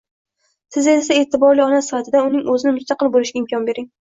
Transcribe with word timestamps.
Siz 0.75 0.87
esa, 0.93 1.17
e’tiborli 1.23 1.63
ona 1.67 1.83
sifatida 1.89 2.23
unga 2.31 2.43
o‘zini 2.55 2.73
mustaqil 2.79 3.13
bo'lishiga 3.19 3.41
imkon 3.45 3.71
bering. 3.71 3.91